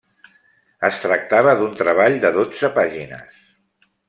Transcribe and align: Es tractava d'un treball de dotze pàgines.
Es 0.89 0.97
tractava 1.03 1.53
d'un 1.59 1.75
treball 1.83 2.19
de 2.25 2.33
dotze 2.39 2.73
pàgines. 2.79 3.47